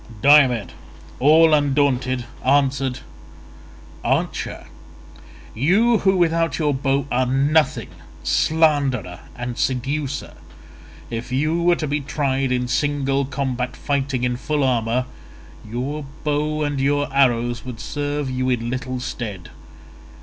Diomed 0.23 0.71
all 1.19 1.53
undaunted 1.53 2.25
answered, 2.43 3.01
"Archer, 4.03 4.65
you 5.53 5.99
who 5.99 6.17
without 6.17 6.57
your 6.57 6.73
bow 6.73 7.05
are 7.11 7.27
nothing, 7.27 7.89
slanderer 8.23 9.19
and 9.35 9.59
seducer, 9.59 10.33
if 11.11 11.31
you 11.31 11.61
were 11.61 11.75
to 11.75 11.85
be 11.85 12.01
tried 12.01 12.51
in 12.51 12.67
single 12.67 13.25
combat 13.25 13.75
fighting 13.77 14.23
in 14.23 14.37
full 14.37 14.63
armour, 14.63 15.05
your 15.63 16.03
bow 16.23 16.63
and 16.63 16.81
your 16.81 17.07
arrows 17.13 17.63
would 17.63 17.79
serve 17.79 18.27
you 18.27 18.49
in 18.49 18.71
little 18.71 18.99
stead. 18.99 19.51